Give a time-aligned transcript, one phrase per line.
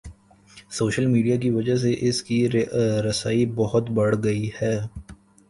[0.71, 2.39] Social media کی وجہ سے اس کی
[3.05, 4.75] رسائی بہت بڑھ گئی ہے۔